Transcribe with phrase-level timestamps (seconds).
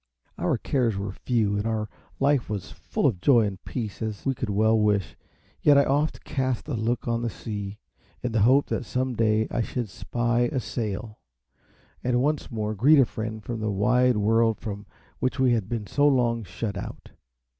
[0.39, 1.87] Our cares were few, and our
[2.19, 5.15] life was as full of joy and peace as we could well wish;
[5.61, 7.77] yet I oft cast a look on the sea,
[8.23, 11.19] in the hope that some day I should spy a sail,
[12.03, 14.87] and once more greet a friend from the wide world from
[15.19, 17.11] which we had been so long shut out.